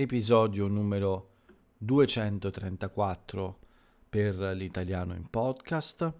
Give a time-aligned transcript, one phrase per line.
[0.00, 1.28] episodio numero
[1.76, 3.58] 234
[4.08, 6.10] per l'italiano in podcast.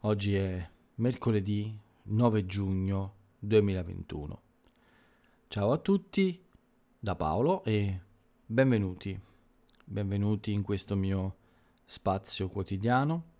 [0.00, 4.42] Oggi è mercoledì 9 giugno 2021.
[5.48, 6.44] Ciao a tutti
[6.98, 7.98] da Paolo e
[8.44, 9.18] benvenuti.
[9.82, 11.36] Benvenuti in questo mio
[11.86, 13.32] spazio quotidiano.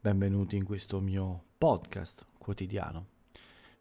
[0.00, 3.06] Benvenuti in questo mio podcast quotidiano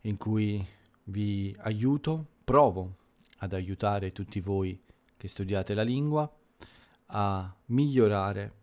[0.02, 0.64] in cui
[1.06, 2.98] vi aiuto, provo
[3.40, 4.82] ad aiutare tutti voi
[5.18, 6.32] che studiate la lingua
[7.08, 8.54] a migliorare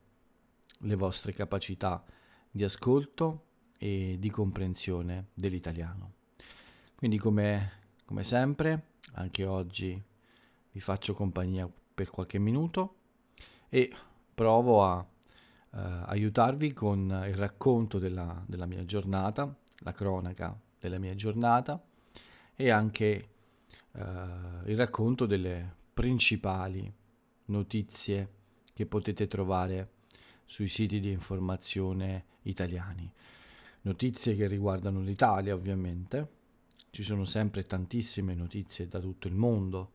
[0.78, 2.04] le vostre capacità
[2.50, 3.44] di ascolto
[3.78, 6.12] e di comprensione dell'italiano.
[6.94, 7.72] Quindi come,
[8.04, 10.02] come sempre, anche oggi
[10.72, 12.96] vi faccio compagnia per qualche minuto
[13.68, 13.92] e
[14.34, 21.14] provo a eh, aiutarvi con il racconto della, della mia giornata, la cronaca della mia
[21.14, 21.82] giornata
[22.54, 23.28] e anche
[23.96, 26.92] eh, il racconto delle principali
[27.46, 28.28] notizie
[28.72, 29.90] che potete trovare
[30.44, 33.10] sui siti di informazione italiani.
[33.82, 36.34] Notizie che riguardano l'Italia ovviamente,
[36.90, 39.92] ci sono sempre tantissime notizie da tutto il mondo,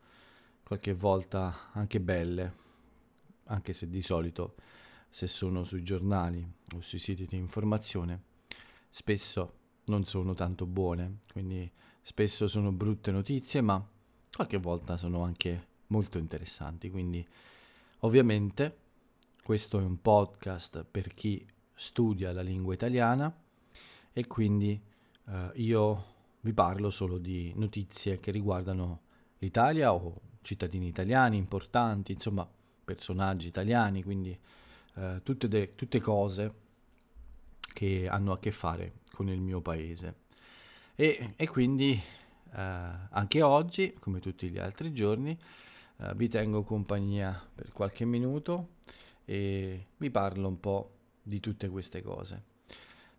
[0.63, 2.53] qualche volta anche belle,
[3.45, 4.55] anche se di solito
[5.09, 8.23] se sono sui giornali o sui siti di informazione,
[8.89, 9.53] spesso
[9.85, 11.69] non sono tanto buone, quindi
[12.01, 13.85] spesso sono brutte notizie, ma
[14.33, 16.89] qualche volta sono anche molto interessanti.
[16.89, 17.25] Quindi
[17.99, 18.77] ovviamente
[19.43, 23.33] questo è un podcast per chi studia la lingua italiana
[24.13, 24.79] e quindi
[25.27, 26.05] eh, io
[26.41, 29.01] vi parlo solo di notizie che riguardano
[29.39, 32.47] l'Italia o cittadini italiani importanti, insomma
[32.83, 34.37] personaggi italiani, quindi
[34.95, 36.53] eh, tutte, de- tutte cose
[37.73, 40.15] che hanno a che fare con il mio paese.
[40.95, 41.99] E, e quindi
[42.59, 45.37] anche oggi, come tutti gli altri giorni,
[45.97, 48.75] eh, vi tengo compagnia per qualche minuto
[49.25, 52.43] e vi parlo un po' di tutte queste cose.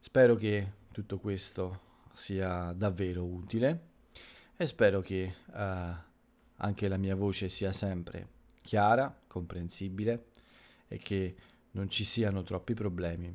[0.01, 3.91] Spero che tutto questo sia davvero utile
[4.57, 5.95] e spero che eh,
[6.57, 10.27] anche la mia voce sia sempre chiara, comprensibile
[10.89, 11.35] e che
[11.73, 13.35] non ci siano troppi problemi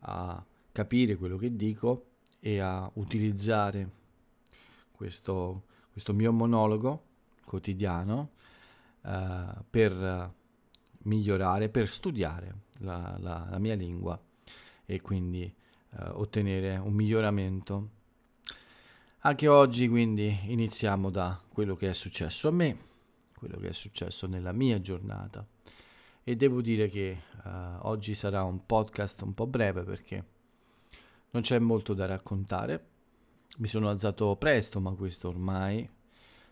[0.00, 4.04] a capire quello che dico e a utilizzare
[4.96, 7.04] questo, questo mio monologo
[7.44, 8.30] quotidiano
[9.02, 10.34] uh, per
[11.02, 14.20] migliorare, per studiare la, la, la, mia lingua
[14.84, 15.52] e quindi
[15.90, 17.90] uh, ottenere un miglioramento.
[19.20, 22.78] Anche oggi quindi iniziamo da quello che è successo a me,
[23.36, 25.46] quello che è successo nella mia giornata
[26.28, 27.48] e devo dire che uh,
[27.82, 30.24] oggi sarà un podcast un po' breve perché
[31.30, 32.84] non c'è molto da raccontare.
[33.56, 35.88] Mi sono alzato presto, ma questo ormai,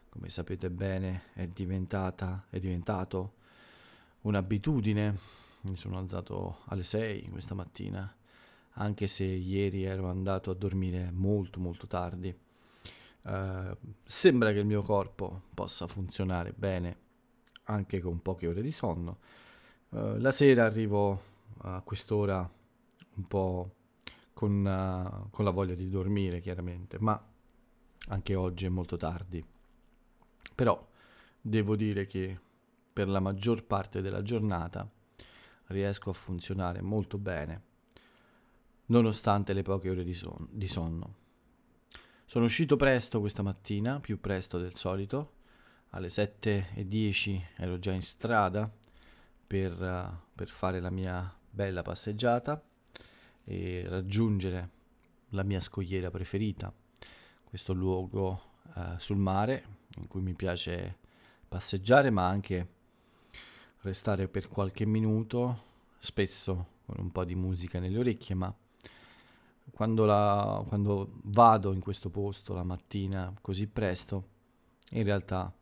[0.08, 3.34] come sapete bene, è diventata è diventato
[4.22, 5.18] un'abitudine.
[5.62, 8.14] Mi sono alzato alle 6 questa mattina,
[8.72, 12.34] anche se ieri ero andato a dormire molto molto tardi.
[13.22, 16.98] Uh, sembra che il mio corpo possa funzionare bene
[17.64, 19.16] anche con poche ore di sonno
[19.94, 21.22] eh, la sera arrivo
[21.58, 22.48] a quest'ora
[23.16, 23.70] un po'
[24.34, 27.18] con, uh, con la voglia di dormire, chiaramente, ma
[28.08, 29.42] anche oggi è molto tardi.
[30.54, 30.86] Però
[31.40, 32.38] devo dire che
[32.92, 34.88] per la maggior parte della giornata
[35.68, 37.62] riesco a funzionare molto bene,
[38.86, 41.22] nonostante le poche ore di, son- di sonno.
[42.26, 45.32] Sono uscito presto questa mattina, più presto del solito,
[45.90, 48.70] alle 7.10 ero già in strada
[49.46, 52.60] per, uh, per fare la mia bella passeggiata
[53.44, 54.70] e raggiungere
[55.30, 56.72] la mia scogliera preferita,
[57.44, 58.42] questo luogo
[58.74, 60.98] uh, sul mare in cui mi piace
[61.48, 62.68] passeggiare ma anche
[63.80, 65.62] restare per qualche minuto,
[65.98, 68.54] spesso con un po' di musica nelle orecchie, ma
[69.70, 74.28] quando, la, quando vado in questo posto la mattina così presto,
[74.90, 75.52] in realtà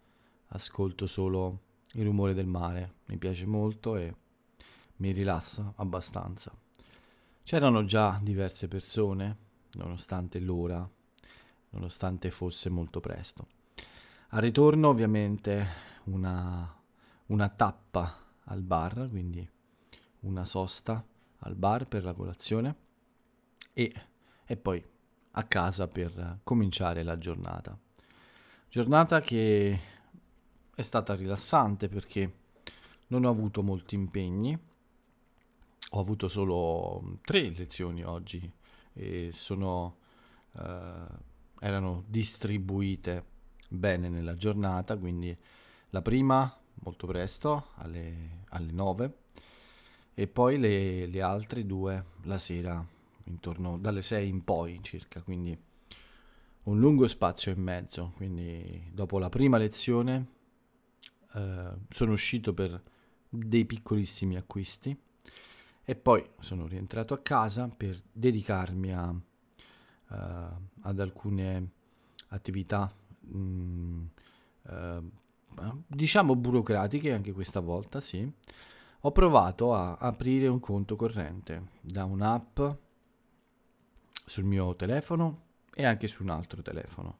[0.48, 1.60] ascolto solo
[1.92, 4.14] il rumore del mare, mi piace molto e
[4.96, 6.61] mi rilassa abbastanza.
[7.44, 9.36] C'erano già diverse persone,
[9.72, 10.88] nonostante l'ora,
[11.70, 13.46] nonostante fosse molto presto.
[14.28, 15.66] Al ritorno ovviamente
[16.04, 16.74] una,
[17.26, 19.46] una tappa al bar, quindi
[20.20, 21.04] una sosta
[21.38, 22.76] al bar per la colazione
[23.72, 23.92] e,
[24.44, 24.82] e poi
[25.32, 27.76] a casa per cominciare la giornata.
[28.68, 29.80] Giornata che
[30.74, 32.40] è stata rilassante perché
[33.08, 34.58] non ho avuto molti impegni,
[35.94, 38.50] ho avuto solo tre lezioni oggi
[38.94, 39.96] e sono,
[40.56, 41.06] eh,
[41.60, 43.24] erano distribuite
[43.68, 45.36] bene nella giornata, quindi
[45.94, 49.16] La prima molto presto, alle, alle 9,
[50.14, 52.84] e poi le, le altre due la sera,
[53.24, 55.56] intorno dalle 6 in poi circa, quindi
[56.64, 58.12] un lungo spazio in mezzo.
[58.16, 60.26] Quindi dopo la prima lezione
[61.34, 62.80] eh, sono uscito per
[63.28, 64.98] dei piccolissimi acquisti
[65.84, 70.14] e poi sono rientrato a casa per dedicarmi a, uh,
[70.82, 71.70] ad alcune
[72.28, 72.90] attività
[73.20, 74.04] mh, mm,
[74.68, 75.10] uh,
[75.86, 78.30] diciamo burocratiche anche questa volta sì.
[79.04, 82.60] Ho provato a aprire un conto corrente da un'app
[84.24, 85.40] sul mio telefono
[85.74, 87.18] e anche su un altro telefono.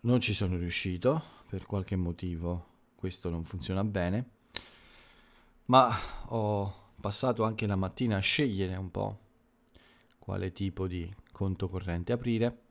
[0.00, 4.30] Non ci sono riuscito per qualche motivo questo non funziona bene
[5.66, 5.90] ma
[6.26, 9.18] ho passato anche la mattina a scegliere un po'
[10.18, 12.62] quale tipo di conto corrente aprire.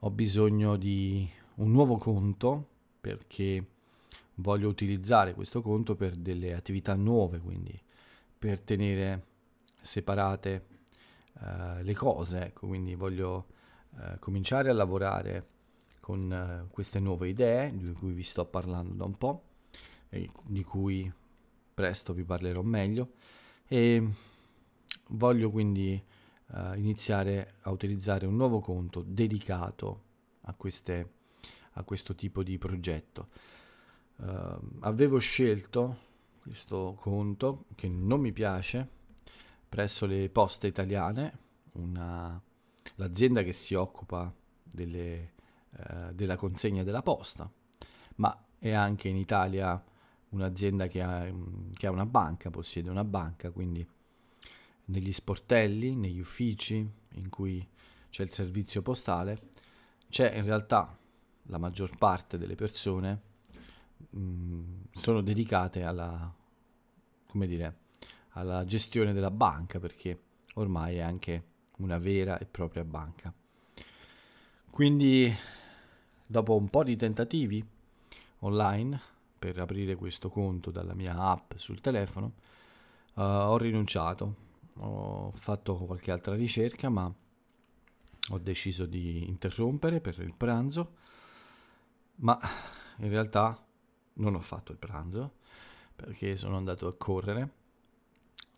[0.00, 2.70] Ho bisogno di un nuovo conto
[3.00, 3.64] perché
[4.34, 7.80] voglio utilizzare questo conto per delle attività nuove, quindi
[8.36, 9.26] per tenere
[9.80, 10.66] separate
[11.34, 13.46] uh, le cose, ecco, quindi voglio
[13.90, 15.50] uh, cominciare a lavorare
[16.00, 19.44] con uh, queste nuove idee di cui vi sto parlando da un po'
[20.08, 21.12] e di cui
[21.72, 23.12] presto vi parlerò meglio
[23.72, 24.06] e
[25.08, 26.04] voglio quindi
[26.48, 30.02] uh, iniziare a utilizzare un nuovo conto dedicato
[30.42, 31.12] a, queste,
[31.72, 33.28] a questo tipo di progetto.
[34.16, 36.10] Uh, avevo scelto
[36.42, 38.86] questo conto che non mi piace
[39.66, 41.38] presso le poste italiane,
[41.72, 42.38] una,
[42.96, 44.30] l'azienda che si occupa
[44.62, 45.32] delle,
[45.70, 47.50] uh, della consegna della posta,
[48.16, 49.82] ma è anche in Italia
[50.32, 51.30] un'azienda che ha,
[51.72, 53.86] che ha una banca, possiede una banca, quindi
[54.86, 57.66] negli sportelli, negli uffici in cui
[58.10, 59.48] c'è il servizio postale,
[60.08, 60.96] c'è in realtà
[61.44, 63.20] la maggior parte delle persone
[64.10, 64.62] mh,
[64.92, 66.32] sono dedicate alla,
[67.32, 67.76] dire,
[68.30, 70.20] alla gestione della banca perché
[70.54, 71.44] ormai è anche
[71.78, 73.32] una vera e propria banca.
[74.70, 75.32] Quindi
[76.26, 77.64] dopo un po' di tentativi
[78.40, 79.11] online
[79.42, 82.34] per aprire questo conto dalla mia app sul telefono,
[83.14, 84.50] uh, ho rinunciato.
[84.76, 87.12] Ho fatto qualche altra ricerca, ma
[88.30, 90.94] ho deciso di interrompere per il pranzo,
[92.16, 92.38] ma
[92.98, 93.60] in realtà
[94.14, 95.38] non ho fatto il pranzo
[95.96, 97.54] perché sono andato a correre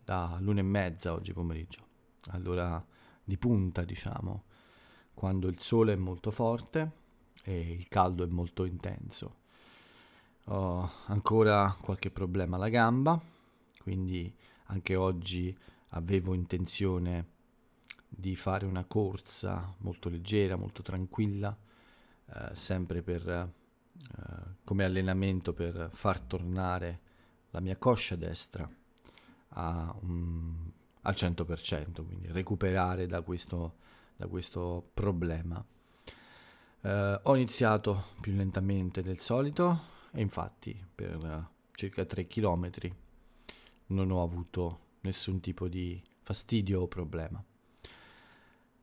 [0.03, 1.79] da l'una e mezza oggi pomeriggio,
[2.27, 2.83] allora
[3.23, 4.43] di punta diciamo,
[5.15, 6.91] quando il sole è molto forte
[7.43, 9.43] e il caldo è molto intenso
[10.45, 13.19] ho ancora qualche problema alla gamba,
[13.81, 14.33] quindi
[14.65, 15.55] anche oggi
[15.89, 17.33] avevo intenzione
[18.07, 21.55] di fare una corsa molto leggera, molto tranquilla,
[22.27, 23.51] eh, sempre per, eh,
[24.63, 26.99] come allenamento per far tornare
[27.51, 28.69] la mia coscia destra
[29.49, 30.71] a, um,
[31.01, 33.75] al 100%, quindi recuperare da questo,
[34.15, 35.63] da questo problema.
[36.81, 42.69] Eh, ho iniziato più lentamente del solito, e infatti per circa 3 km
[43.87, 47.43] non ho avuto nessun tipo di fastidio o problema.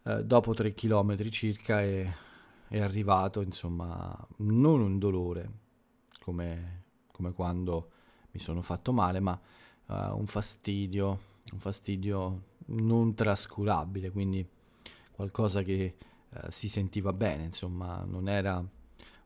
[0.02, 2.06] Uh, dopo 3 km circa è,
[2.68, 5.50] è, arrivato, insomma, non un dolore
[6.20, 7.90] come, come quando
[8.32, 9.40] mi sono fatto male, ma
[9.86, 11.20] uh, un fastidio,
[11.52, 14.46] un fastidio non trascurabile, quindi
[15.10, 15.96] qualcosa che
[16.48, 18.64] si sentiva bene, insomma, non era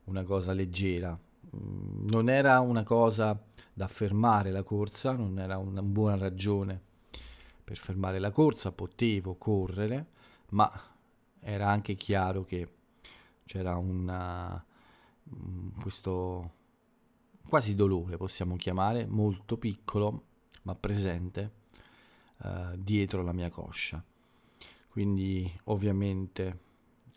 [0.05, 1.17] una cosa leggera,
[1.51, 3.41] non era una cosa
[3.73, 6.81] da fermare la corsa, non era una buona ragione
[7.63, 10.07] per fermare la corsa, potevo correre,
[10.51, 10.71] ma
[11.41, 12.69] era anche chiaro che
[13.45, 14.65] c'era una,
[15.35, 16.53] mm, questo
[17.49, 20.25] quasi dolore, possiamo chiamare, molto piccolo
[20.63, 21.53] ma presente
[22.43, 24.03] eh, dietro la mia coscia.
[24.89, 26.59] Quindi ovviamente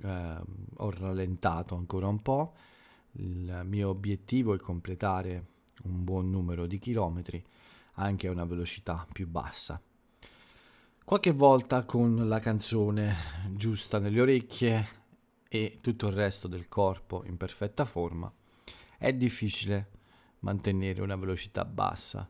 [0.01, 0.41] eh,
[0.77, 2.53] ho rallentato ancora un po'
[3.13, 5.45] Il mio obiettivo è completare
[5.83, 7.43] un buon numero di chilometri
[7.93, 9.81] anche a una velocità più bassa.
[11.03, 13.15] Qualche volta con la canzone
[13.51, 14.87] giusta nelle orecchie
[15.49, 18.31] e tutto il resto del corpo in perfetta forma
[18.97, 19.89] è difficile
[20.39, 22.29] mantenere una velocità bassa.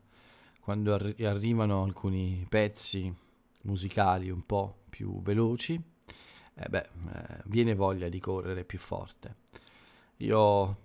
[0.60, 3.14] Quando arri- arrivano alcuni pezzi
[3.62, 5.74] musicali un po' più veloci,
[6.54, 9.36] eh beh, eh, viene voglia di correre più forte.
[10.20, 10.76] Io ho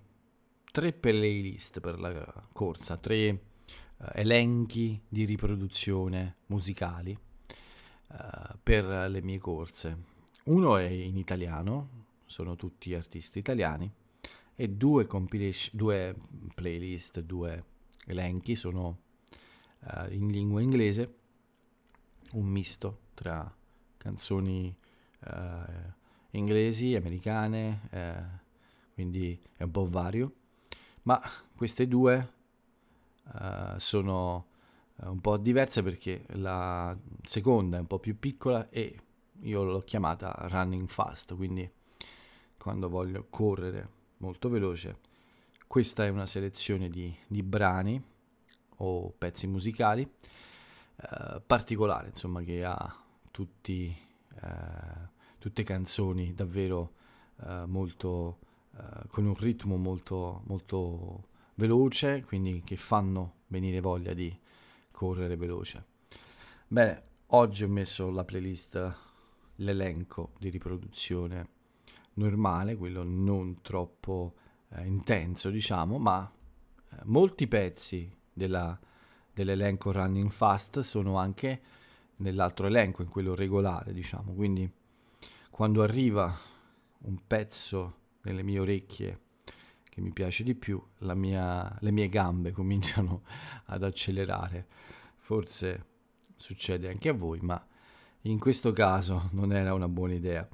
[0.71, 9.37] tre playlist per la corsa, tre uh, elenchi di riproduzione musicali uh, per le mie
[9.39, 9.97] corse.
[10.45, 13.91] Uno è in italiano, sono tutti artisti italiani,
[14.55, 15.05] e due,
[15.73, 16.15] due
[16.53, 17.63] playlist, due
[18.05, 18.99] elenchi, sono
[19.79, 21.15] uh, in lingua inglese,
[22.35, 23.53] un misto tra
[23.97, 24.73] canzoni
[25.25, 25.91] uh,
[26.31, 28.43] inglesi, americane, uh,
[28.95, 30.33] quindi è un po' vario,
[31.03, 31.21] ma
[31.55, 32.33] queste due
[33.77, 34.47] sono
[34.97, 38.97] un po' diverse perché la seconda è un po' più piccola e
[39.41, 41.69] io l'ho chiamata running fast, quindi
[42.57, 44.99] quando voglio correre molto veloce.
[45.67, 48.01] Questa è una selezione di, di brani
[48.77, 50.09] o pezzi musicali
[50.95, 53.95] eh, particolare, insomma, che ha tutti,
[54.41, 56.93] eh, tutte canzoni davvero
[57.45, 58.39] eh, molto
[58.77, 64.37] eh, con un ritmo molto, molto veloce, quindi che fanno venire voglia di
[64.91, 65.85] correre veloce.
[66.67, 68.95] Bene, oggi ho messo la playlist,
[69.55, 71.49] l'elenco di riproduzione
[72.13, 74.33] normale, quello non troppo
[74.69, 76.29] eh, intenso, diciamo, ma
[76.91, 78.77] eh, molti pezzi della,
[79.33, 81.61] dell'elenco Running Fast sono anche
[82.17, 84.33] nell'altro elenco, in quello regolare, diciamo.
[84.33, 84.69] Quindi
[85.49, 86.37] quando arriva
[86.99, 89.19] un pezzo nelle mie orecchie
[89.89, 93.23] che mi piace di più, mia, le mie gambe cominciano
[93.67, 94.67] ad accelerare.
[95.17, 95.85] Forse
[96.35, 97.65] succede anche a voi, ma
[98.23, 100.47] in questo caso non era una buona idea.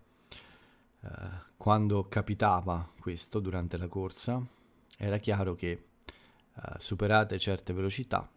[1.02, 1.10] Uh,
[1.58, 4.46] quando capitava questo durante la corsa,
[4.98, 5.86] era chiaro che
[6.54, 8.30] uh, superate certe velocità,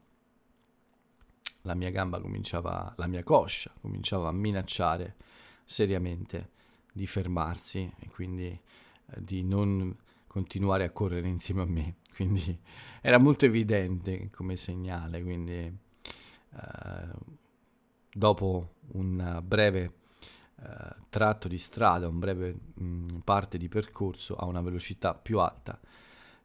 [1.63, 5.17] la mia gamba cominciava, la mia coscia cominciava a minacciare
[5.65, 6.51] seriamente
[6.93, 8.59] di fermarsi e quindi
[9.19, 9.97] di non
[10.27, 11.97] continuare a correre insieme a me.
[12.15, 12.59] Quindi
[13.01, 15.79] era molto evidente come segnale, quindi
[18.15, 19.95] dopo un breve
[20.63, 25.41] eh, tratto di strada, un breve mh, mm, parte di percorso a una velocità più
[25.41, 25.79] alta,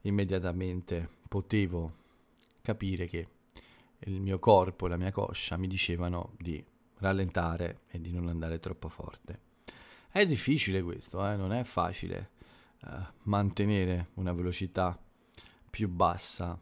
[0.01, 1.93] immediatamente potevo
[2.61, 3.27] capire che
[3.99, 6.63] il mio corpo e la mia coscia mi dicevano di
[6.97, 9.47] rallentare e di non andare troppo forte.
[10.11, 11.35] È difficile questo, eh?
[11.35, 12.31] non è facile
[12.86, 12.89] eh,
[13.24, 14.98] mantenere una velocità
[15.69, 16.59] più bassa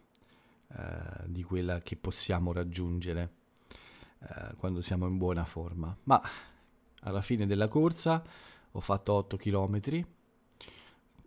[0.69, 3.33] eh, di quella che possiamo raggiungere
[4.19, 6.21] eh, quando siamo in buona forma, ma
[7.01, 8.23] alla fine della corsa
[8.71, 10.05] ho fatto 8 km,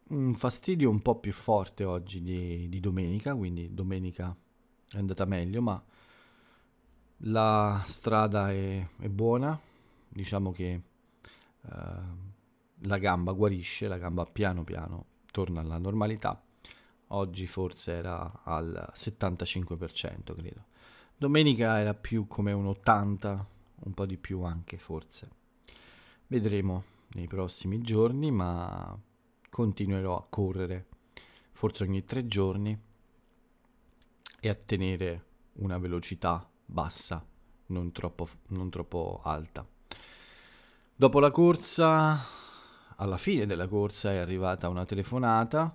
[0.08, 4.36] un fastidio un po' più forte oggi di, di domenica, quindi domenica
[4.92, 5.82] è andata meglio, ma
[7.24, 9.58] la strada è, è buona,
[10.08, 10.82] diciamo che
[11.62, 11.70] uh,
[12.84, 16.42] la gamba guarisce, la gamba piano piano torna alla normalità.
[17.08, 20.66] Oggi forse era al 75%, credo.
[21.16, 23.48] Domenica era più come un 80,
[23.84, 25.28] un po' di più anche forse.
[26.28, 28.96] Vedremo nei prossimi giorni, ma
[29.50, 30.86] continuerò a correre
[31.50, 32.78] forse ogni tre giorni
[34.40, 37.22] e a tenere una velocità bassa,
[37.66, 39.66] non troppo, non troppo alta.
[40.94, 42.18] Dopo la corsa,
[43.00, 45.74] alla fine della corsa è arrivata una telefonata,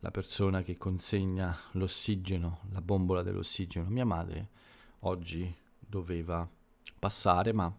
[0.00, 4.48] la persona che consegna l'ossigeno, la bombola dell'ossigeno a mia madre,
[5.00, 6.48] oggi doveva
[6.98, 7.72] passare, ma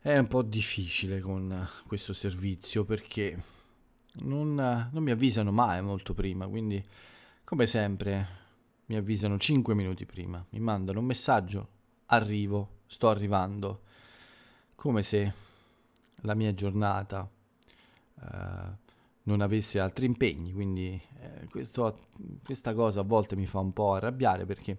[0.00, 3.42] è un po' difficile con questo servizio perché
[4.18, 6.82] non, non, mi avvisano mai molto prima, quindi
[7.42, 8.44] come sempre
[8.86, 11.68] mi avvisano 5 minuti prima, mi mandano un messaggio,
[12.06, 13.82] arrivo, sto arrivando,
[14.76, 15.32] come se
[16.20, 17.28] la mia giornata
[19.26, 21.98] non avesse altri impegni, quindi eh, questo,
[22.44, 24.78] questa cosa a volte mi fa un po' arrabbiare perché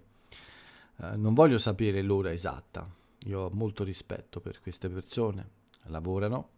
[1.00, 2.88] eh, non voglio sapere l'ora esatta,
[3.24, 6.56] io ho molto rispetto per queste persone, lavorano,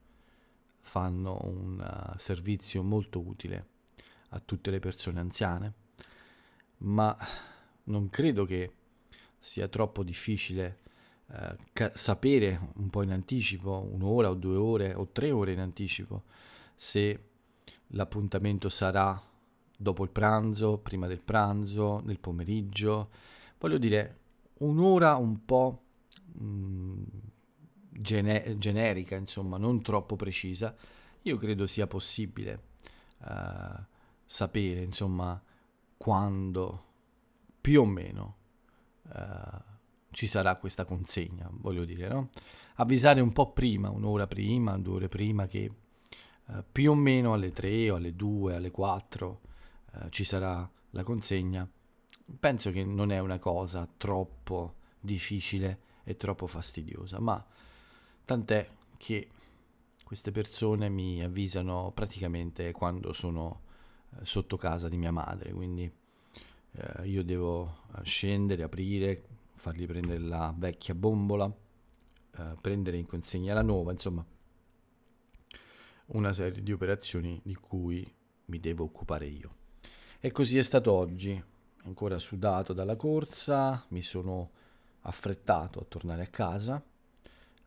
[0.83, 3.67] fanno un uh, servizio molto utile
[4.31, 5.75] a tutte le persone anziane,
[6.79, 7.17] ma
[7.85, 8.73] non credo che
[9.39, 10.79] sia troppo difficile
[11.27, 15.61] uh, ca- sapere un po' in anticipo, un'ora o due ore o tre ore in
[15.61, 16.23] anticipo,
[16.81, 17.25] se
[17.89, 19.21] l'appuntamento sarà
[19.77, 23.11] dopo il pranzo, prima del pranzo, nel pomeriggio.
[23.59, 24.19] Voglio dire,
[24.61, 25.83] un'ora un po'
[26.43, 27.03] Mm,
[27.91, 30.75] gene- generica, insomma, non troppo precisa,
[31.23, 32.63] io credo sia possibile
[33.19, 33.85] uh,
[34.25, 35.41] sapere, insomma,
[35.97, 36.85] quando
[37.61, 38.37] più o meno
[39.03, 39.63] uh,
[40.13, 42.31] ci sarà questa consegna, voglio dire, no?
[42.77, 45.71] Avvisare un po' prima, un'ora prima, due ore prima, che
[46.53, 49.41] uh, più o meno alle 3 o alle 2, alle 4
[50.11, 51.69] ci sarà la consegna.
[52.39, 57.45] Penso che non è una cosa troppo difficile è troppo fastidiosa, ma
[58.25, 59.29] tant'è che
[60.05, 63.63] queste persone mi avvisano praticamente quando sono
[64.23, 65.91] sotto casa di mia madre, quindi
[66.73, 71.53] eh, io devo eh, scendere, aprire, fargli prendere la vecchia bombola,
[72.37, 74.25] eh, prendere in consegna la nuova, insomma
[76.13, 78.11] una serie di operazioni di cui
[78.47, 79.55] mi devo occupare io.
[80.19, 81.43] E così è stato oggi,
[81.85, 84.51] ancora sudato dalla corsa, mi sono
[85.03, 86.83] affrettato a tornare a casa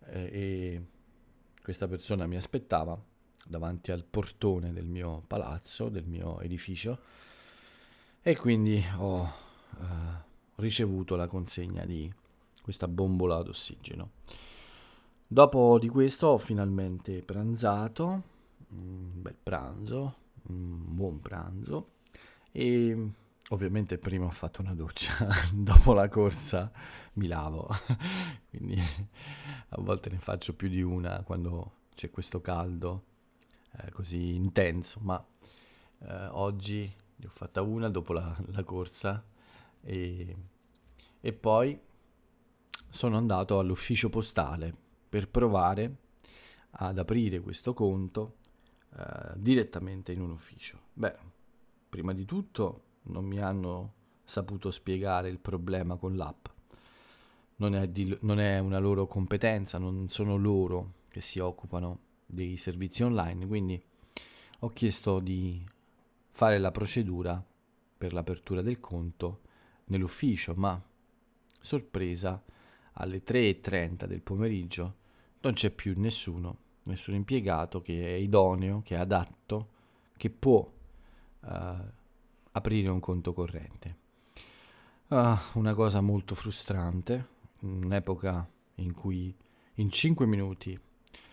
[0.06, 0.86] eh, e
[1.62, 3.02] questa persona mi aspettava
[3.46, 7.00] davanti al portone del mio palazzo, del mio edificio
[8.22, 9.86] e quindi ho eh,
[10.56, 12.12] ricevuto la consegna di
[12.62, 14.12] questa bombola d'ossigeno.
[15.26, 18.32] Dopo di questo ho finalmente pranzato,
[18.82, 21.92] un bel pranzo, un buon pranzo.
[22.52, 23.10] E
[23.50, 26.72] ovviamente prima ho fatto una doccia, dopo la corsa
[27.14, 27.68] mi lavo,
[28.50, 33.04] quindi a volte ne faccio più di una quando c'è questo caldo
[33.78, 35.24] eh, così intenso, ma
[36.00, 39.24] eh, oggi ne ho fatta una dopo la, la corsa.
[39.86, 40.36] E,
[41.20, 41.80] e poi
[42.90, 44.74] sono andato all'ufficio postale
[45.10, 45.96] per provare
[46.72, 48.38] ad aprire questo conto
[48.98, 50.80] eh, direttamente in un ufficio.
[50.94, 51.16] Beh,
[51.90, 56.46] prima di tutto non mi hanno saputo spiegare il problema con l'app.
[57.56, 62.58] Non è, di, non è una loro competenza, non sono loro che si occupano dei
[62.58, 63.82] servizi online, quindi
[64.60, 65.64] ho chiesto di
[66.30, 67.44] fare la procedura
[67.98, 69.42] per l'apertura del conto
[69.86, 70.82] nell'ufficio, ma
[71.62, 72.44] sorpresa
[72.94, 74.96] alle 3.30 del pomeriggio
[75.42, 79.70] non c'è più nessuno, nessun impiegato che è idoneo, che è adatto,
[80.18, 80.70] che può
[81.42, 81.48] uh,
[82.52, 83.98] aprire un conto corrente.
[85.08, 87.28] Uh, una cosa molto frustrante,
[87.60, 89.36] un'epoca in cui
[89.76, 90.80] in 5 minuti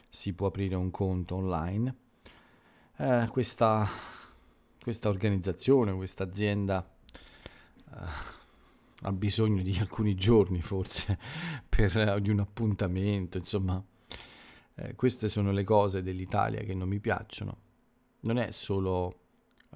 [0.09, 1.97] si può aprire un conto online.
[2.97, 3.89] Uh, questa,
[4.81, 6.87] questa, organizzazione, questa azienda
[7.91, 7.97] uh,
[9.03, 11.19] ha bisogno di alcuni giorni forse
[11.69, 13.83] per, di un appuntamento, insomma.
[14.83, 17.57] Eh, queste sono le cose dell'Italia che non mi piacciono.
[18.21, 19.21] Non è solo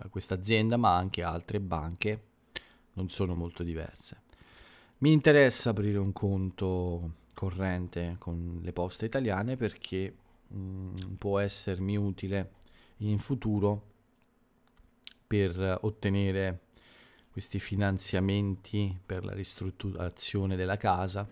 [0.02, 2.22] eh, questa azienda, ma anche altre banche
[2.94, 4.22] non sono molto diverse.
[4.98, 10.14] Mi interessa aprire un conto corrente con le poste italiane perché
[10.46, 12.52] mh, mm, può essermi utile
[12.98, 13.92] in futuro
[15.26, 16.60] per ottenere
[17.30, 21.28] questi finanziamenti per la ristrutturazione della casa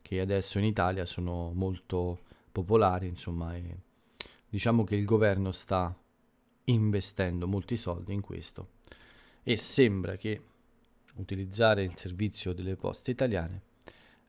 [0.00, 2.20] che adesso in Italia sono molto
[2.56, 3.76] popolari, insomma, e
[4.48, 5.94] diciamo che il governo sta
[6.64, 8.70] investendo molti soldi in questo
[9.42, 10.42] e sembra che
[11.16, 13.62] utilizzare il servizio delle poste italiane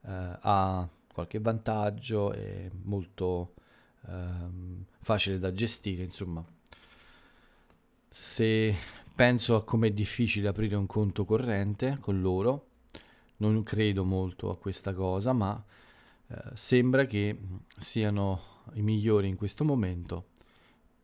[0.02, 3.54] eh, ha qualche vantaggio, è molto
[4.08, 6.46] eh, facile da gestire, insomma.
[8.10, 8.76] Se
[9.16, 12.66] penso a com'è difficile aprire un conto corrente con loro,
[13.38, 15.64] non credo molto a questa cosa, ma
[16.30, 17.38] eh, sembra che
[17.78, 18.42] siano
[18.74, 20.30] i migliori in questo momento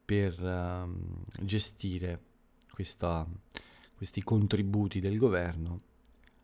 [0.03, 2.21] per uh, gestire
[2.71, 3.25] questa,
[3.95, 5.81] questi contributi del governo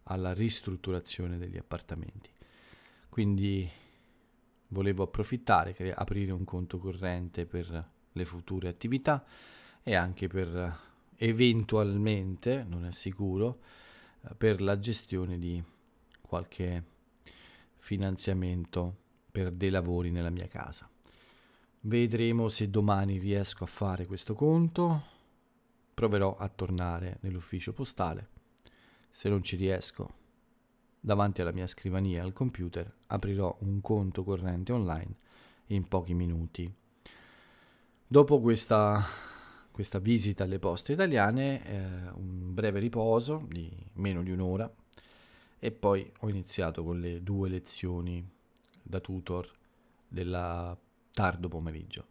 [0.03, 2.29] alla ristrutturazione degli appartamenti.
[3.09, 3.69] Quindi
[4.69, 9.25] volevo approfittare, cre- aprire un conto corrente per le future attività
[9.83, 10.87] e anche per
[11.17, 13.59] eventualmente, non è sicuro,
[14.21, 15.61] eh, per la gestione di
[16.21, 16.83] qualche
[17.79, 18.95] finanziamento
[19.31, 20.89] per dei lavori nella mia casa.
[21.81, 25.17] Vedremo se domani riesco a fare questo conto.
[25.93, 28.27] Proverò a tornare nell'ufficio postale.
[29.11, 30.13] Se non ci riesco,
[30.99, 35.15] davanti alla mia scrivania al computer aprirò un conto corrente online
[35.67, 36.71] in pochi minuti.
[38.07, 39.03] Dopo questa,
[39.71, 44.71] questa visita alle poste italiane, eh, un breve riposo di meno di un'ora
[45.59, 48.27] e poi ho iniziato con le due lezioni
[48.81, 49.51] da tutor
[50.07, 50.77] della
[51.11, 52.07] tardo pomeriggio.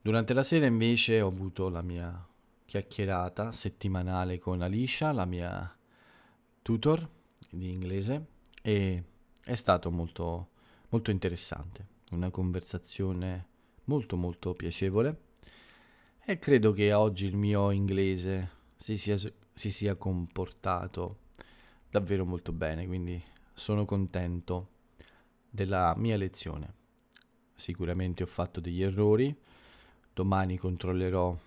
[0.00, 2.26] Durante la sera invece ho avuto la mia
[2.64, 5.76] chiacchierata settimanale con Alicia, la mia
[6.62, 7.08] tutor
[7.50, 8.26] di inglese,
[8.62, 9.04] e
[9.42, 10.48] è stato molto,
[10.88, 13.48] molto interessante, una conversazione
[13.84, 15.22] molto molto piacevole
[16.24, 21.18] e credo che oggi il mio inglese si sia, si sia comportato
[21.94, 24.70] davvero molto bene, quindi sono contento
[25.48, 26.74] della mia lezione.
[27.54, 29.32] Sicuramente ho fatto degli errori,
[30.12, 31.38] domani controllerò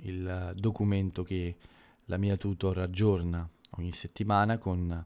[0.00, 1.56] il documento che
[2.04, 5.02] la mia tutor aggiorna ogni settimana con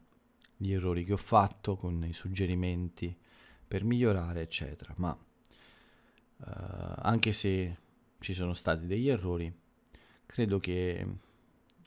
[0.57, 3.17] gli errori che ho fatto, con i suggerimenti
[3.69, 4.93] per migliorare, eccetera.
[4.97, 7.77] Ma uh, anche se
[8.19, 9.57] ci sono stati degli errori,
[10.27, 11.07] credo che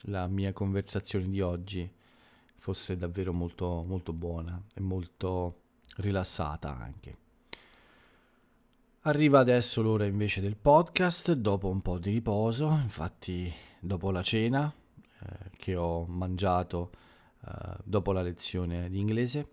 [0.03, 1.95] la mia conversazione di oggi
[2.57, 5.61] fosse davvero molto, molto buona e molto
[5.97, 7.17] rilassata anche.
[9.01, 14.73] Arriva adesso l'ora invece del podcast, dopo un po' di riposo, infatti dopo la cena
[14.73, 16.91] eh, che ho mangiato
[17.45, 19.51] eh, dopo la lezione di inglese,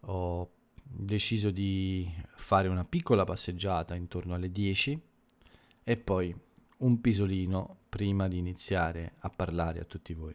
[0.00, 0.48] ho
[0.80, 5.00] deciso di fare una piccola passeggiata intorno alle 10
[5.82, 6.32] e poi
[6.78, 10.34] un pisolino prima di iniziare a parlare a tutti voi.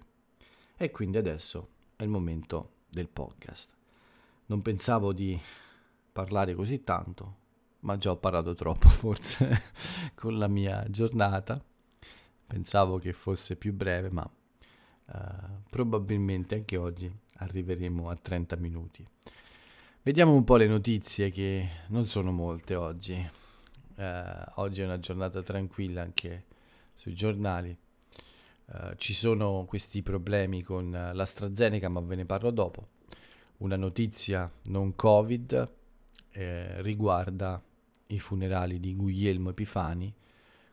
[0.79, 3.75] E quindi adesso è il momento del podcast.
[4.45, 5.35] Non pensavo di
[6.11, 7.35] parlare così tanto,
[7.79, 9.71] ma già ho parlato troppo forse
[10.13, 11.59] con la mia giornata.
[12.45, 14.29] Pensavo che fosse più breve, ma
[15.05, 15.13] uh,
[15.67, 19.03] probabilmente anche oggi arriveremo a 30 minuti.
[20.03, 23.29] Vediamo un po' le notizie che non sono molte oggi.
[23.95, 26.45] Uh, oggi è una giornata tranquilla anche
[26.93, 27.75] sui giornali.
[28.69, 32.89] Uh, ci sono questi problemi con l'AstraZeneca, ma ve ne parlo dopo.
[33.59, 35.73] Una notizia non Covid
[36.31, 37.63] eh, riguarda
[38.07, 40.13] i funerali di Guglielmo Epifani,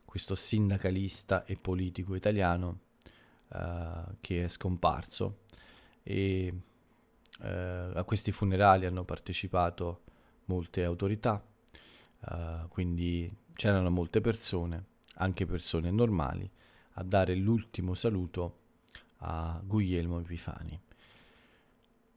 [0.04, 2.80] questo sindacalista e politico italiano
[3.48, 5.42] uh, che è scomparso.
[6.02, 6.52] E
[7.38, 10.02] uh, a questi funerali hanno partecipato
[10.46, 11.42] molte autorità,
[12.68, 16.50] quindi c'erano molte persone, anche persone normali,
[16.94, 18.58] a dare l'ultimo saluto
[19.18, 20.80] a Guglielmo Epifani.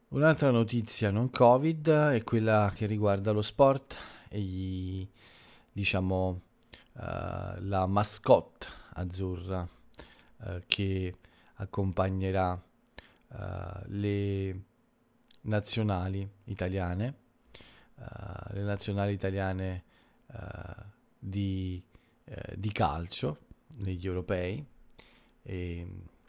[0.09, 3.97] Un'altra notizia non Covid è quella che riguarda lo sport
[4.29, 5.07] e gli,
[5.71, 6.27] diciamo,
[6.93, 6.99] uh,
[7.59, 9.67] la mascotte azzurra
[10.37, 11.15] uh, che
[11.55, 13.37] accompagnerà uh,
[13.87, 14.61] le
[15.41, 17.15] nazionali italiane,
[18.49, 19.83] le nazionali italiane
[21.17, 21.81] di,
[22.53, 23.46] di calcio
[23.81, 24.65] negli europei.
[25.43, 25.87] E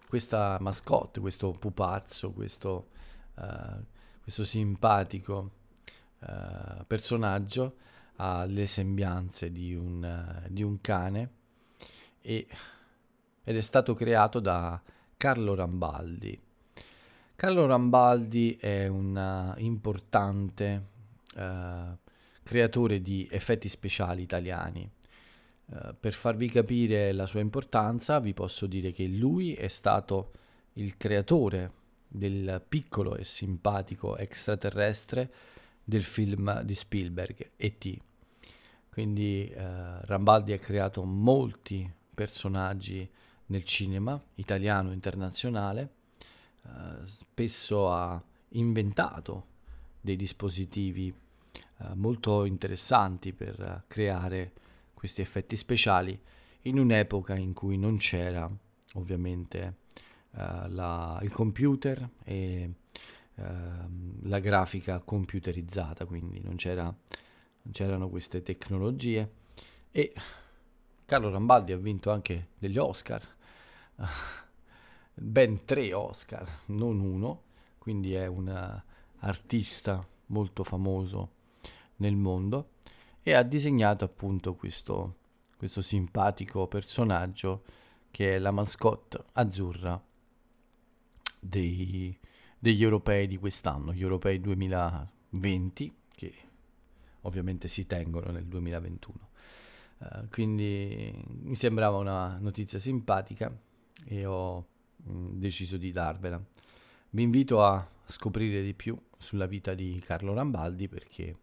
[0.08, 2.88] questa mascotte, questo pupazzo, questo
[3.34, 3.84] uh,
[4.28, 5.52] questo simpatico
[6.18, 7.76] uh, personaggio
[8.16, 11.30] ha le sembianze di un, uh, di un cane
[12.20, 12.46] e,
[13.42, 14.78] ed è stato creato da
[15.16, 16.38] Carlo Rambaldi.
[17.37, 20.96] Carlo Rambaldi è un importante
[22.42, 24.90] creatore di effetti speciali italiani.
[25.70, 30.33] Uh, per farvi capire la sua importanza, vi posso dire che lui è stato
[30.74, 31.72] il creatore
[32.09, 35.31] del piccolo e simpatico extraterrestre
[35.85, 37.98] del film di Spielberg, E.T.
[38.90, 43.09] Quindi eh, Rambaldi ha creato molti personaggi
[43.46, 45.90] nel cinema italiano e internazionale,
[46.64, 46.70] eh,
[47.07, 49.46] spesso ha inventato
[50.00, 54.52] dei dispositivi eh, molto interessanti per creare
[54.98, 56.20] questi effetti speciali
[56.62, 58.50] in un'epoca in cui non c'era
[58.94, 59.76] ovviamente
[60.32, 62.68] uh, la, il computer e
[63.37, 63.42] uh,
[64.22, 69.34] la grafica computerizzata, quindi non, c'era, non c'erano queste tecnologie.
[69.92, 70.12] E
[71.04, 73.22] Carlo Rambaldi ha vinto anche degli Oscar,
[75.14, 77.42] ben tre Oscar, non uno,
[77.78, 78.82] quindi è un
[79.20, 81.30] artista molto famoso
[81.98, 82.70] nel mondo
[83.22, 85.16] e ha disegnato appunto questo,
[85.57, 87.62] questo simpatico personaggio
[88.11, 90.02] che è la mascotte azzurra
[91.40, 92.16] dei,
[92.59, 96.35] degli europei di quest'anno, gli europei 2020, che
[97.22, 99.28] ovviamente si tengono nel 2021.
[99.98, 103.57] Uh, eh, quindi mi sembrava una notizia simpatica
[104.07, 106.42] e ho mh, mm, deciso di darvela.
[107.11, 111.37] Vi invito a scoprire di più sulla vita di Carlo Rambaldi perché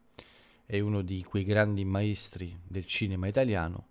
[0.66, 3.90] è uno di quei grandi maestri del cinema italiano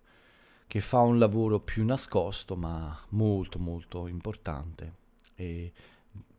[0.67, 4.93] che fa un lavoro più nascosto ma molto molto importante
[5.35, 5.71] e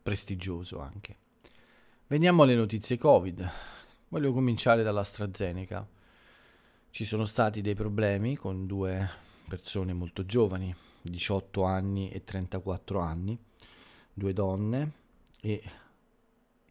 [0.01, 1.17] prestigioso anche.
[2.07, 3.49] Veniamo alle notizie Covid.
[4.09, 5.85] Voglio cominciare dall'AstraZeneca.
[6.89, 9.09] Ci sono stati dei problemi con due
[9.47, 13.37] persone molto giovani, 18 anni e 34 anni,
[14.13, 14.91] due donne
[15.41, 15.61] e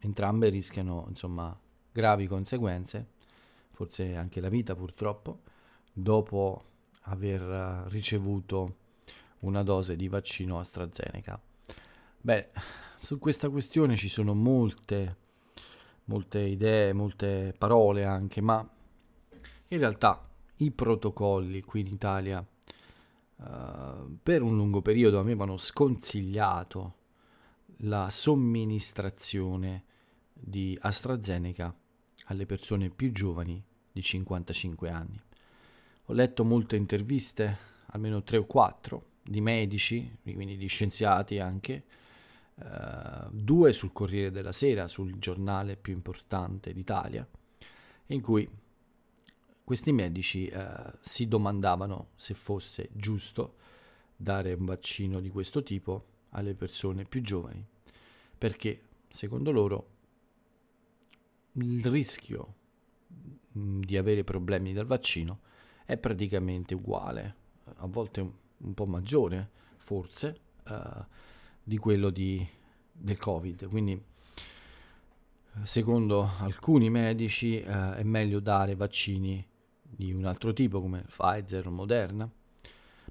[0.00, 1.58] entrambe rischiano insomma
[1.92, 3.06] gravi conseguenze,
[3.76, 5.42] forse anche la vita purtroppo,
[5.92, 6.64] dopo
[7.02, 8.76] aver ricevuto
[9.40, 11.38] una dose di vaccino AstraZeneca.
[12.22, 12.48] Beh,
[12.98, 15.16] su questa questione ci sono molte,
[16.04, 18.66] molte idee, molte parole anche, ma
[19.68, 26.94] in realtà i protocolli qui in Italia uh, per un lungo periodo avevano sconsigliato
[27.80, 29.84] la somministrazione
[30.32, 31.74] di AstraZeneca
[32.26, 33.62] alle persone più giovani
[33.92, 35.20] di 55 anni.
[36.06, 41.84] Ho letto molte interviste, almeno tre o quattro, di medici, quindi di scienziati anche,
[42.54, 47.26] eh, due sul Corriere della Sera, sul giornale più importante d'Italia,
[48.06, 48.48] in cui
[49.64, 50.68] questi medici eh,
[51.00, 53.56] si domandavano se fosse giusto
[54.16, 57.64] dare un vaccino di questo tipo alle persone più giovani,
[58.38, 59.94] perché secondo loro
[61.58, 62.54] il rischio
[63.56, 65.40] mm, di avere problemi dal vaccino
[65.84, 67.36] è praticamente uguale,
[67.76, 68.20] a volte
[68.58, 71.04] un, po' maggiore forse, uh,
[71.62, 72.44] di quello di,
[72.92, 73.68] del Covid.
[73.68, 74.02] Quindi
[75.62, 79.44] secondo alcuni medici uh, è meglio dare vaccini
[79.80, 82.30] di un altro tipo come Pfizer o Moderna,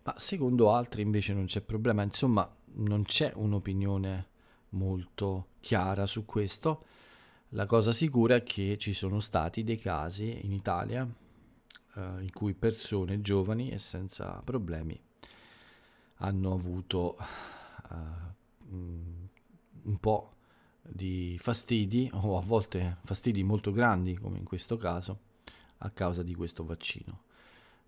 [0.04, 4.28] ma secondo altri invece non c'è problema, insomma non c'è un'opinione
[4.70, 6.86] molto chiara su questo.
[7.50, 11.08] La cosa sicura è che ci sono stati dei casi in Italia
[11.96, 15.00] eh, in cui persone giovani e senza problemi
[16.20, 18.34] hanno avuto eh,
[18.70, 20.34] un po'
[20.82, 25.20] di fastidi o a volte fastidi molto grandi come in questo caso
[25.80, 27.24] a causa di questo vaccino.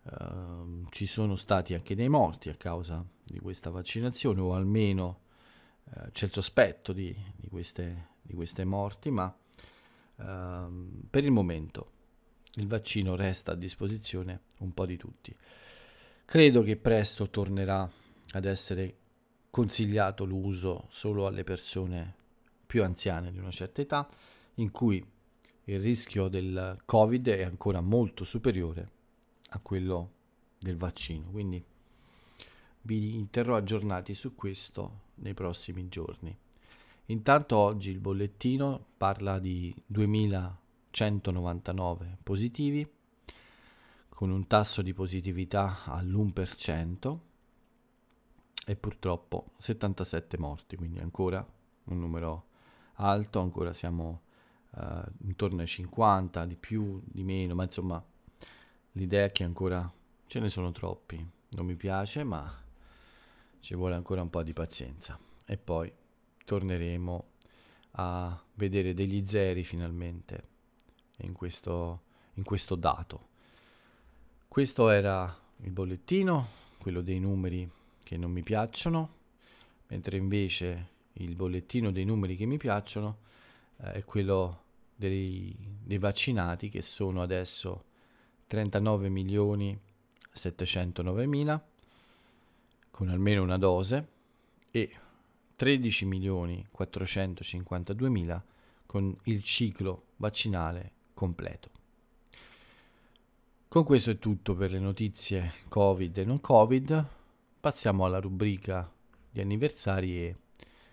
[0.04, 5.20] Uh, ci sono stati anche dei morti a causa di questa vaccinazione o almeno
[5.84, 9.36] uh, c'è il sospetto di, di, queste, di queste, morti, ma
[10.17, 11.91] uh, per il momento
[12.56, 15.36] il vaccino resta a disposizione un po' di tutti.
[16.25, 17.89] Credo che presto tornerà
[18.32, 18.95] ad essere
[19.49, 22.15] consigliato l'uso solo alle persone
[22.65, 24.08] più anziane di una certa età,
[24.56, 25.03] in cui
[25.65, 28.89] il rischio del Covid è ancora molto superiore
[29.49, 30.12] a quello
[30.60, 31.30] del vaccino.
[31.30, 31.63] Quindi
[32.82, 36.36] vi terrò aggiornati su questo nei prossimi giorni.
[37.10, 42.86] Intanto oggi il bollettino parla di 2199 positivi
[44.10, 47.17] con un tasso di positività all'1%
[48.65, 51.48] e purtroppo 77 morti, quindi ancora
[51.86, 52.48] un numero
[52.96, 54.24] alto, ancora siamo
[54.72, 58.06] uh, intorno ai 50, di più, di meno, ma insomma
[58.93, 59.89] l'idea è che ancora
[60.26, 61.26] ce ne sono troppi.
[61.50, 62.54] Non mi piace, ma
[63.60, 65.17] ci vuole ancora un po' di pazienza.
[65.46, 65.89] E poi
[66.48, 67.26] torneremo
[67.92, 70.48] a vedere degli zeri finalmente
[71.18, 72.04] in questo,
[72.36, 73.28] in questo dato.
[74.48, 77.70] Questo era il bollettino, quello dei numeri
[78.02, 79.16] che non mi piacciono,
[79.88, 83.18] mentre invece il bollettino dei numeri che mi piacciono
[83.82, 84.64] eh, è quello
[84.96, 87.84] dei, dei vaccinati che sono adesso
[88.48, 89.78] 39 milioni
[90.32, 91.62] 709 mila
[92.90, 94.08] con almeno una dose
[94.72, 94.96] e
[95.58, 98.43] 13 milioni 452 mila
[98.86, 101.72] con il ciclo vaccinale completo.
[103.67, 107.06] Con questo è tutto per le notizie Covid e non Covid.
[107.60, 108.88] Passiamo alla rubrica
[109.32, 110.36] di anniversari e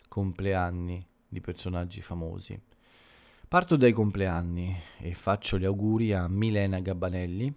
[0.08, 2.58] compleanni di personaggi famosi.
[3.46, 7.54] Parto dai compleanni e faccio gli auguri a Milena Gabbanelli,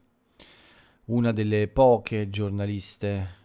[1.05, 3.35] una delle poche giornaliste,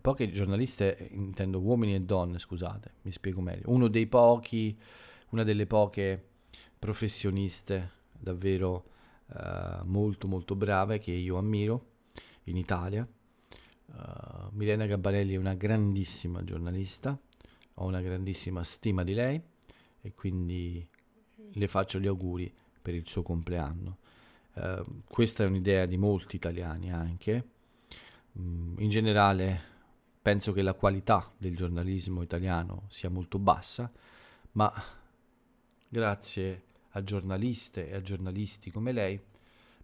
[0.00, 4.76] poche giornaliste intendo uomini e donne, scusate, mi spiego meglio, uno dei pochi,
[5.30, 6.22] una delle poche
[6.78, 8.84] professioniste davvero
[9.26, 11.92] uh, molto molto brave che io ammiro
[12.44, 13.06] in Italia.
[13.86, 17.18] Uh, Milena Gabbanelli è una grandissima giornalista,
[17.74, 19.40] ho una grandissima stima di lei
[20.00, 20.86] e quindi
[21.52, 22.52] le faccio gli auguri
[22.82, 23.98] per il suo compleanno.
[24.54, 27.48] Uh, questa è un'idea di molti italiani anche.
[28.38, 29.72] Mm, in generale
[30.24, 33.92] penso che la qualità del giornalismo italiano sia molto bassa,
[34.52, 34.72] ma
[35.86, 39.20] grazie a giornaliste e a giornalisti come lei,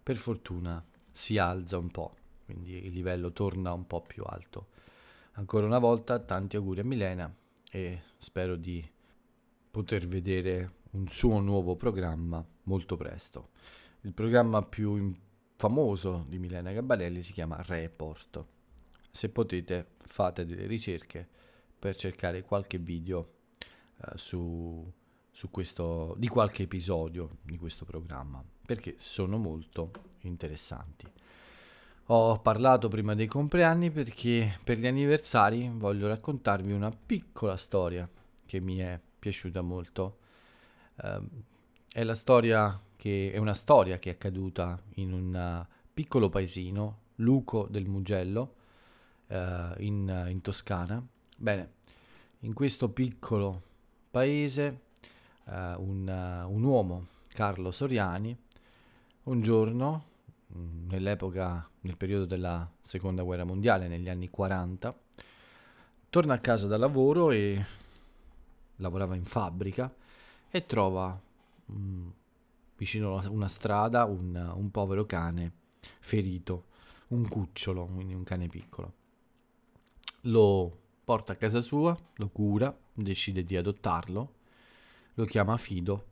[0.01, 4.69] per fortuna si alza un po', quindi il livello torna un po' più alto.
[5.33, 7.31] Ancora una volta tanti auguri a Milena
[7.69, 8.83] e spero di
[9.69, 13.49] poter vedere un suo nuovo programma molto presto.
[14.01, 15.15] Il programma più
[15.55, 18.43] famoso di Milena Gabbanelli si chiama Report.
[19.11, 21.27] Se potete fate delle ricerche
[21.77, 23.33] per cercare qualche video
[23.97, 24.91] uh, su,
[25.29, 31.05] su questo, di qualche episodio di questo programma, perché sono molto interessanti.
[32.05, 38.09] Ho parlato prima dei compleanni perché per gli anniversari voglio raccontarvi una piccola storia
[38.45, 40.17] che mi è piaciuta molto
[41.01, 41.25] Uh,
[41.91, 47.67] è la storia che è una storia che è accaduta in un piccolo paesino, Luco
[47.69, 48.55] del Mugello,
[49.31, 51.05] uh, in, in, Toscana.
[51.37, 51.73] Bene,
[52.39, 53.61] in questo piccolo
[54.11, 54.81] paese
[55.45, 58.37] uh, un, un, uomo, Carlo Soriani,
[59.23, 60.05] un giorno,
[60.55, 64.95] mm, nell'epoca, nel periodo della seconda guerra mondiale, negli anni 40,
[66.09, 67.65] torna a casa da lavoro e
[68.77, 69.93] lavorava in fabbrica
[70.49, 71.19] e trova
[71.65, 72.09] mh, mm,
[72.75, 75.53] vicino a una strada un, un povero cane
[75.99, 76.65] ferito,
[77.09, 78.99] un cucciolo, quindi un cane piccolo.
[80.25, 84.33] Lo porta a casa sua, lo cura, decide di adottarlo,
[85.15, 86.05] lo chiama Fido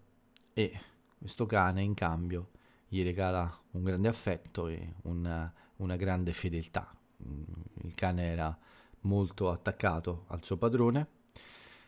[0.54, 0.80] e
[1.18, 2.50] questo cane in cambio
[2.88, 6.92] gli regala un grande affetto e una, una grande fedeltà.
[7.24, 7.44] Mm,
[7.84, 8.58] il cane era
[9.02, 11.08] molto attaccato al suo padrone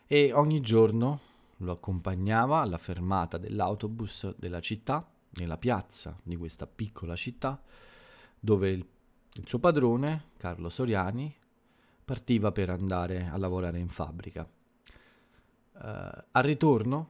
[0.06, 1.20] e ogni giorno
[1.58, 7.62] lo accompagnava alla fermata dell'autobus della città, nella piazza di questa piccola città,
[8.40, 8.86] dove il,
[9.34, 11.34] il suo padrone, Carlo Soriani,
[12.04, 14.48] partiva per andare a lavorare in fabbrica.
[15.74, 15.80] Uh,
[16.32, 17.10] al ritorno,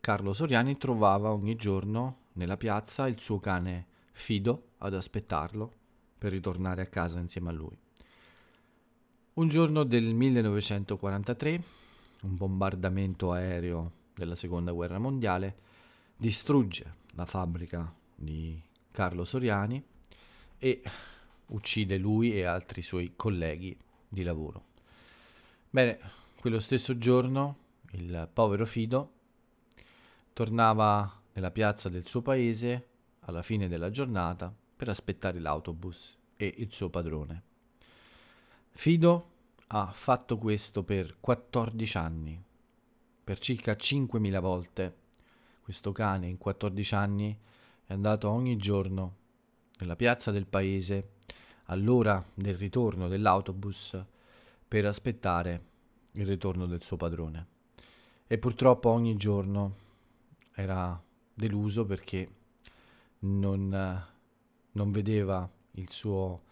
[0.00, 5.72] Carlo Soriani trovava ogni giorno nella piazza il suo cane Fido ad aspettarlo
[6.18, 7.76] per ritornare a casa insieme a lui.
[9.34, 11.62] Un giorno del 1943,
[12.22, 15.56] un bombardamento aereo della seconda guerra mondiale
[16.16, 19.82] distrugge la fabbrica di Carlo Soriani
[20.58, 20.82] e
[21.46, 23.76] uccide lui e altri suoi colleghi
[24.12, 24.66] di lavoro.
[25.70, 25.98] Bene,
[26.38, 27.56] quello stesso giorno
[27.92, 29.12] il povero Fido
[30.34, 32.88] tornava nella piazza del suo paese
[33.20, 37.42] alla fine della giornata per aspettare l'autobus e il suo padrone.
[38.70, 39.30] Fido
[39.68, 42.42] ha fatto questo per 14 anni,
[43.24, 44.96] per circa 5.000 volte.
[45.62, 47.38] Questo cane in 14 anni
[47.86, 49.16] è andato ogni giorno
[49.78, 51.12] nella piazza del paese
[51.66, 54.00] all'ora del ritorno dell'autobus
[54.66, 55.70] per aspettare
[56.12, 57.46] il ritorno del suo padrone.
[58.26, 59.76] E purtroppo ogni giorno
[60.54, 61.00] era
[61.34, 62.30] deluso perché
[63.20, 64.04] non,
[64.72, 66.42] non vedeva il suo,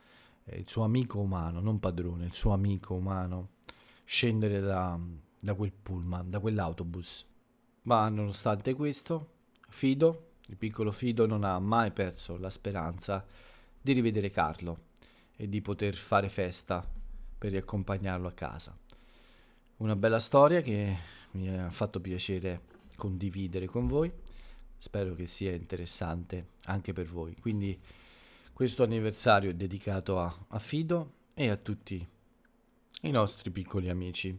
[0.45, 3.51] il suo, amico umano, non padrone, il suo amico umano
[4.05, 4.99] scendere da,
[5.41, 7.27] da quel pullman, da quell'autobus.
[7.83, 9.33] Ma nonostante questo,
[9.69, 13.25] Fido, il piccolo Fido, non ha mai perso la speranza
[13.81, 14.89] di rivedere Carlo
[15.41, 16.87] e di poter fare festa
[17.39, 18.77] per riaccompagnarlo a casa.
[19.79, 20.95] Una bella storia che
[21.31, 22.61] mi ha fatto piacere
[22.95, 24.13] condividere con voi.
[24.77, 27.35] Spero che sia interessante anche per voi.
[27.41, 27.81] Quindi
[28.53, 32.07] questo anniversario è dedicato a, a Fido e a tutti
[33.01, 34.39] i nostri piccoli amici.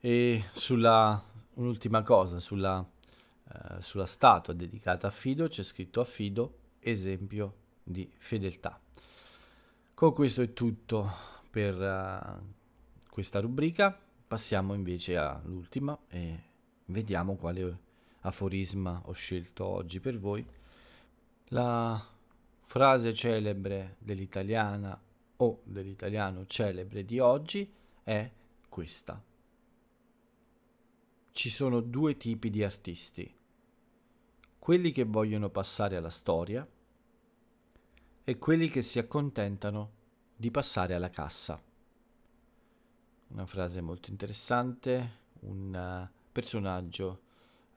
[0.00, 6.58] E sulla un'ultima cosa, sulla, uh, sulla statua dedicata a Fido c'è scritto a Fido
[6.80, 8.80] esempio di fedeltà.
[10.00, 11.10] Con questo è tutto
[11.50, 13.94] per uh, questa rubrica.
[14.26, 16.44] Passiamo invece all'ultima e
[16.86, 17.78] Vediamo quale
[18.20, 20.42] aforisma ho scelto oggi per voi.
[21.48, 22.02] La
[22.62, 24.98] frase celebre dell'italiana
[25.36, 27.70] o dell'italiano celebre di oggi
[28.02, 28.30] è
[28.70, 29.22] questa.
[31.30, 33.30] Ci sono due tipi di artisti,
[34.58, 36.66] quelli che vogliono passare alla storia
[38.30, 39.90] e quelli che si accontentano
[40.36, 41.60] di passare alla cassa.
[43.26, 47.22] Una frase molto interessante, un personaggio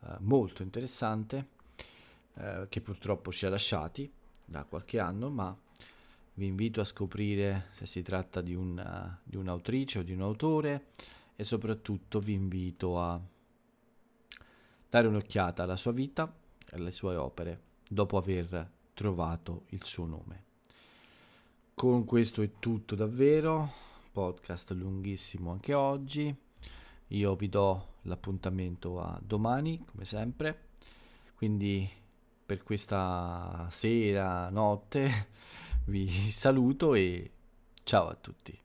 [0.04, 1.48] eh, molto interessante
[2.36, 4.08] eh, che purtroppo ci ha lasciati
[4.46, 5.58] da qualche anno, ma
[6.36, 10.90] vi invito a scoprire se si tratta di, una, di un'autrice o di un autore
[11.36, 13.20] e soprattutto vi invito a
[14.88, 16.32] dare un'occhiata alla sua vita
[16.70, 20.44] e alle sue opere dopo aver trovato il suo nome.
[21.74, 23.72] Con questo è tutto davvero,
[24.12, 26.34] podcast lunghissimo anche oggi.
[27.08, 30.70] Io vi do l'appuntamento a domani, come sempre.
[31.36, 31.90] Quindi
[32.46, 35.28] per questa sera, notte,
[35.86, 37.32] vi saluto e
[37.84, 38.63] ciao a tutti.